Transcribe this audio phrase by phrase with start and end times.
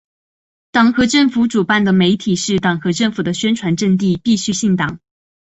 [0.71, 4.99] 党和政府主办的媒体是党和政府的宣传阵地，必须姓党。